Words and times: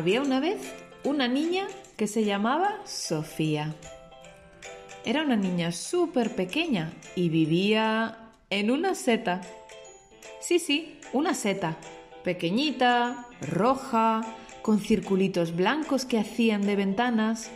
Había 0.00 0.22
una 0.22 0.40
vez 0.40 0.56
una 1.04 1.28
niña 1.28 1.68
que 1.98 2.06
se 2.06 2.24
llamaba 2.24 2.80
Sofía. 2.86 3.74
Era 5.04 5.22
una 5.22 5.36
niña 5.36 5.72
súper 5.72 6.34
pequeña 6.34 6.90
y 7.16 7.28
vivía 7.28 8.16
en 8.48 8.70
una 8.70 8.94
seta. 8.94 9.42
Sí, 10.40 10.58
sí, 10.58 10.98
una 11.12 11.34
seta. 11.34 11.76
Pequeñita, 12.24 13.26
roja, 13.42 14.22
con 14.62 14.80
circulitos 14.80 15.54
blancos 15.54 16.06
que 16.06 16.18
hacían 16.18 16.62
de 16.62 16.76
ventanas. 16.76 17.50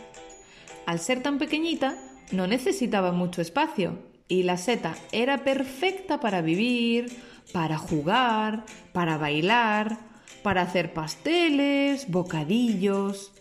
Al 0.85 0.99
ser 0.99 1.23
tan 1.23 1.39
pequeñita, 1.39 1.97
no 2.31 2.45
necesitaba 2.45 3.11
mucho 3.11 3.41
espacio 3.41 3.97
y 4.27 4.43
la 4.43 4.57
seta 4.57 4.93
era 5.11 5.43
perfecta 5.43 6.19
para 6.19 6.43
vivir, 6.43 7.07
para 7.51 7.79
jugar, 7.79 8.65
para 8.93 9.17
bailar, 9.17 9.97
para 10.45 10.61
hacer 10.61 10.93
pasteles, 10.93 12.07
bocadillos. 12.07 13.31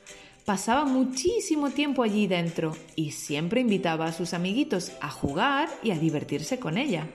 Pasaba 0.46 0.86
muchísimo 0.86 1.68
tiempo 1.68 2.02
allí 2.02 2.26
dentro 2.26 2.74
y 2.96 3.10
siempre 3.10 3.60
invitaba 3.60 4.06
a 4.06 4.12
sus 4.14 4.32
amiguitos 4.32 4.90
a 5.02 5.10
jugar 5.10 5.68
y 5.82 5.90
a 5.90 5.98
divertirse 5.98 6.58
con 6.58 6.78
ella. 6.78 7.06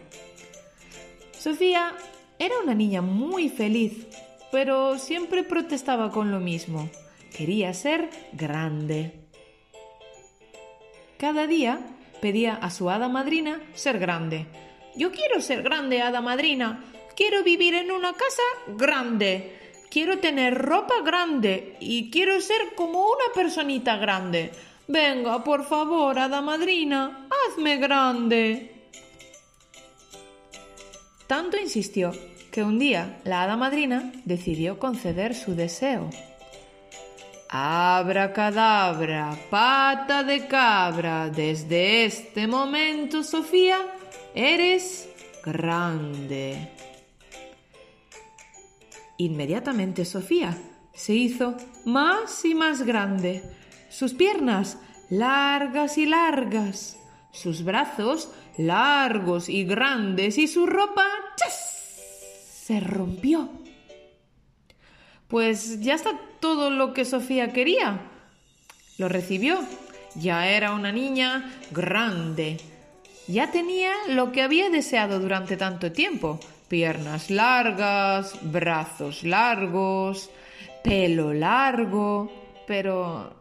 Sofía 1.32 1.96
era 2.38 2.54
una 2.64 2.76
niña 2.76 3.02
muy 3.02 3.50
feliz, 3.50 4.06
pero 4.52 5.00
siempre 5.00 5.44
protestaba 5.44 6.12
con 6.12 6.30
lo 6.30 6.40
mismo. 6.40 6.88
Quería 7.36 7.74
ser 7.74 8.12
grande. 8.34 9.22
Cada 11.18 11.48
día 11.48 11.80
pedía 12.22 12.54
a 12.54 12.70
su 12.70 12.92
hada 12.92 13.10
madrina 13.10 13.60
ser 13.74 13.98
grande. 13.98 14.46
Yo 14.96 15.12
quiero 15.12 15.42
ser 15.42 15.64
grande, 15.64 16.04
hada 16.04 16.22
madrina. 16.22 16.86
Quiero 17.16 17.44
vivir 17.44 17.74
en 17.74 17.90
una 17.90 18.14
casa 18.14 18.44
grande. 18.68 19.56
Quiero 19.90 20.20
tener 20.20 20.56
ropa 20.56 21.02
grande 21.04 21.78
y 21.80 22.12
quiero 22.12 22.40
ser 22.42 22.76
como 22.76 23.02
una 23.02 23.34
personita 23.34 23.98
grande. 23.98 24.52
Venga, 24.88 25.44
por 25.44 25.66
favor, 25.66 26.18
hada 26.18 26.42
madrina, 26.42 27.28
hazme 27.30 27.78
grande. 27.78 28.88
Tanto 31.26 31.58
insistió 31.58 32.12
que 32.52 32.64
un 32.64 32.80
día 32.80 33.20
la 33.24 33.44
hada 33.44 33.56
madrina 33.56 34.12
decidió 34.26 34.80
conceder 34.80 35.36
su 35.36 35.56
deseo. 35.56 36.10
Abra 37.50 38.32
cadabra, 38.32 39.36
pata 39.50 40.24
de 40.24 40.48
cabra, 40.48 41.30
desde 41.30 42.06
este 42.06 42.46
momento, 42.48 43.24
Sofía, 43.24 43.80
eres 44.36 45.10
grande. 45.44 46.70
Inmediatamente 49.20 50.06
Sofía 50.06 50.58
se 50.94 51.14
hizo 51.14 51.58
más 51.84 52.46
y 52.46 52.56
más 52.56 52.84
grande, 52.84 53.44
sus 53.90 54.14
piernas 54.14 54.78
largas 55.10 55.98
y 55.98 56.06
largas, 56.06 56.98
sus 57.34 57.66
brazos 57.66 58.32
largos 58.58 59.50
y 59.50 59.66
grandes 59.66 60.38
y 60.38 60.48
su 60.48 60.66
ropa 60.66 61.06
se 62.50 62.80
rompió. 62.80 63.50
Pues 65.28 65.82
ya 65.82 65.96
está 65.96 66.18
todo 66.40 66.70
lo 66.70 66.94
que 66.94 67.04
Sofía 67.04 67.52
quería. 67.52 68.00
Lo 68.98 69.10
recibió. 69.10 69.60
Ya 70.16 70.48
era 70.48 70.74
una 70.74 70.94
niña 70.94 71.52
grande. 71.72 72.58
Ya 73.28 73.52
tenía 73.52 73.92
lo 74.08 74.32
que 74.32 74.44
había 74.44 74.70
deseado 74.70 75.20
durante 75.20 75.58
tanto 75.58 75.92
tiempo. 75.92 76.40
Piernas 76.70 77.30
largas, 77.30 78.40
brazos 78.42 79.24
largos, 79.24 80.30
pelo 80.84 81.34
largo. 81.34 82.32
Pero 82.68 83.34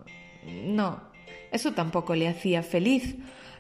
no, 0.65 1.01
eso 1.53 1.73
tampoco 1.73 2.15
le 2.15 2.29
hacía 2.29 2.63
feliz. 2.63 3.17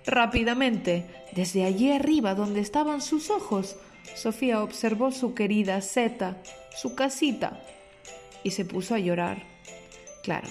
Rápidamente, 0.06 1.04
desde 1.32 1.65
allí 1.65 1.93
arriba 1.93 2.34
donde 2.34 2.60
estaban 2.60 3.03
sus 3.03 3.31
ojos, 3.31 3.76
Sofía 4.16 4.62
observó 4.62 5.10
su 5.10 5.34
querida 5.34 5.81
seta, 5.82 6.38
su 6.75 6.94
casita, 6.94 7.60
y 8.43 8.53
se 8.53 8.64
puso 8.64 8.94
a 8.94 8.98
llorar. 8.98 9.43
Claro, 10.22 10.48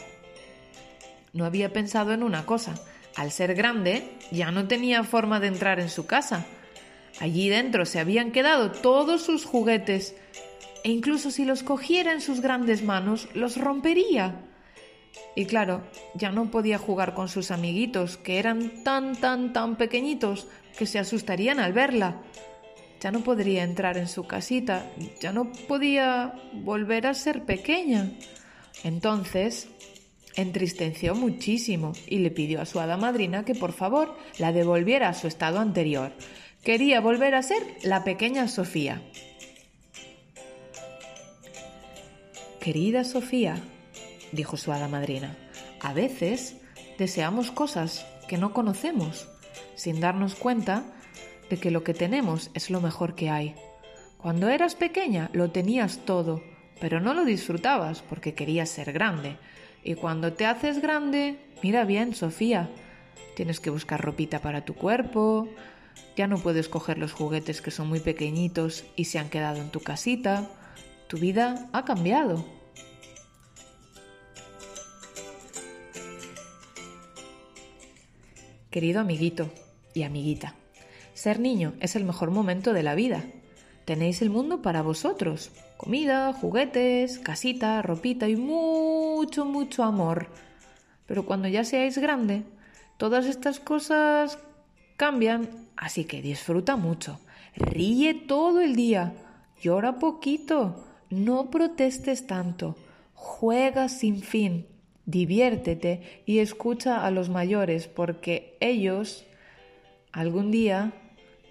no 1.33 1.45
había 1.45 1.73
pensado 1.73 2.13
en 2.13 2.23
una 2.23 2.45
cosa. 2.45 2.75
Al 3.15 3.31
ser 3.31 3.55
grande, 3.55 4.07
ya 4.31 4.51
no 4.51 4.67
tenía 4.67 5.03
forma 5.03 5.39
de 5.39 5.47
entrar 5.47 5.79
en 5.79 5.89
su 5.89 6.05
casa. 6.05 6.45
Allí 7.19 7.49
dentro 7.49 7.85
se 7.85 7.99
habían 7.99 8.31
quedado 8.31 8.71
todos 8.71 9.23
sus 9.23 9.45
juguetes, 9.45 10.15
e 10.83 10.91
incluso 10.91 11.31
si 11.31 11.45
los 11.45 11.63
cogiera 11.63 12.13
en 12.13 12.21
sus 12.21 12.41
grandes 12.41 12.83
manos, 12.83 13.27
los 13.33 13.57
rompería. 13.57 14.43
Y 15.35 15.45
claro, 15.45 15.83
ya 16.13 16.31
no 16.31 16.51
podía 16.51 16.77
jugar 16.77 17.13
con 17.13 17.27
sus 17.27 17.51
amiguitos, 17.51 18.17
que 18.17 18.39
eran 18.39 18.83
tan, 18.83 19.15
tan, 19.15 19.53
tan 19.53 19.75
pequeñitos 19.75 20.47
que 20.77 20.85
se 20.85 20.99
asustarían 20.99 21.59
al 21.59 21.73
verla. 21.73 22.21
Ya 23.01 23.11
no 23.11 23.23
podría 23.23 23.63
entrar 23.63 23.97
en 23.97 24.07
su 24.07 24.25
casita, 24.25 24.91
ya 25.19 25.31
no 25.31 25.51
podía 25.67 26.33
volver 26.53 27.07
a 27.07 27.13
ser 27.13 27.45
pequeña. 27.45 28.11
Entonces, 28.83 29.69
entristeció 30.35 31.15
muchísimo 31.15 31.93
y 32.07 32.19
le 32.19 32.31
pidió 32.31 32.61
a 32.61 32.65
su 32.65 32.79
hada 32.79 32.97
madrina 32.97 33.43
que 33.43 33.55
por 33.55 33.73
favor 33.73 34.15
la 34.37 34.51
devolviera 34.51 35.09
a 35.09 35.13
su 35.13 35.27
estado 35.27 35.59
anterior. 35.59 36.13
Quería 36.67 36.99
volver 36.99 37.33
a 37.33 37.43
ser 37.43 37.63
la 37.81 38.03
pequeña 38.03 38.49
Sofía. 38.49 39.01
Querida 42.59 43.05
Sofía, 43.05 43.55
dijo 44.33 44.57
su 44.57 44.73
hada 44.73 44.89
madrina, 44.89 45.37
a 45.79 45.93
veces 45.93 46.57
deseamos 46.97 47.51
cosas 47.51 48.05
que 48.27 48.37
no 48.37 48.51
conocemos, 48.51 49.29
sin 49.75 50.01
darnos 50.01 50.35
cuenta 50.35 50.83
de 51.49 51.55
que 51.55 51.71
lo 51.71 51.85
que 51.85 51.93
tenemos 51.93 52.51
es 52.53 52.69
lo 52.69 52.81
mejor 52.81 53.15
que 53.15 53.29
hay. 53.29 53.55
Cuando 54.17 54.49
eras 54.49 54.75
pequeña 54.75 55.29
lo 55.31 55.51
tenías 55.51 55.99
todo, 55.99 56.43
pero 56.81 56.99
no 56.99 57.13
lo 57.13 57.23
disfrutabas 57.23 58.01
porque 58.01 58.33
querías 58.33 58.67
ser 58.67 58.91
grande. 58.91 59.37
Y 59.85 59.95
cuando 59.95 60.33
te 60.33 60.45
haces 60.45 60.81
grande, 60.81 61.39
mira 61.63 61.85
bien, 61.85 62.13
Sofía, 62.13 62.69
tienes 63.37 63.61
que 63.61 63.69
buscar 63.69 64.01
ropita 64.01 64.39
para 64.39 64.65
tu 64.65 64.73
cuerpo, 64.75 65.47
ya 66.15 66.27
no 66.27 66.37
puedes 66.37 66.67
coger 66.67 66.97
los 66.97 67.13
juguetes 67.13 67.61
que 67.61 67.71
son 67.71 67.87
muy 67.87 67.99
pequeñitos 67.99 68.85
y 68.95 69.05
se 69.05 69.19
han 69.19 69.29
quedado 69.29 69.61
en 69.61 69.69
tu 69.69 69.79
casita. 69.81 70.49
Tu 71.07 71.17
vida 71.17 71.69
ha 71.73 71.85
cambiado. 71.85 72.43
Querido 78.71 78.99
amiguito 78.99 79.49
y 79.93 80.03
amiguita, 80.03 80.53
ser 81.13 81.39
niño 81.39 81.73
es 81.79 81.95
el 81.95 82.03
mejor 82.03 82.31
momento 82.31 82.73
de 82.73 82.83
la 82.83 82.95
vida. 82.95 83.23
Tenéis 83.85 84.21
el 84.21 84.29
mundo 84.29 84.61
para 84.61 84.81
vosotros. 84.81 85.51
Comida, 85.77 86.33
juguetes, 86.33 87.19
casita, 87.19 87.81
ropita 87.81 88.27
y 88.27 88.35
mucho, 88.35 89.45
mucho 89.45 89.83
amor. 89.83 90.27
Pero 91.05 91.25
cuando 91.25 91.47
ya 91.47 91.63
seáis 91.63 91.97
grande, 91.97 92.43
todas 92.97 93.25
estas 93.25 93.59
cosas 93.59 94.39
cambian, 94.97 95.49
así 95.77 96.05
que 96.05 96.21
disfruta 96.21 96.75
mucho. 96.75 97.19
Ríe 97.55 98.13
todo 98.13 98.61
el 98.61 98.75
día. 98.75 99.13
Llora 99.61 99.99
poquito. 99.99 100.83
No 101.09 101.49
protestes 101.49 102.27
tanto. 102.27 102.75
Juega 103.13 103.87
sin 103.87 104.21
fin. 104.21 104.67
Diviértete 105.05 106.21
y 106.25 106.39
escucha 106.39 107.05
a 107.05 107.11
los 107.11 107.29
mayores 107.29 107.87
porque 107.87 108.57
ellos, 108.59 109.25
algún 110.11 110.51
día, 110.51 110.91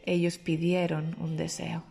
ellos 0.05 0.37
pidieron 0.37 1.17
un 1.19 1.39
deseo. 1.39 1.83